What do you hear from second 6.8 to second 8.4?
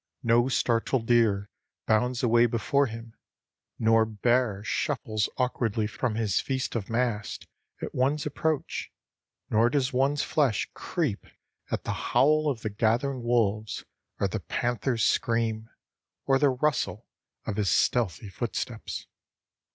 mast at one's